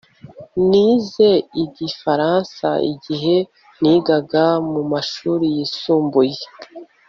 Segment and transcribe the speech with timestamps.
[0.69, 1.29] Nize
[1.63, 3.35] Igifaransa igihe
[3.81, 6.39] nigaga mu mashuri yisumbuye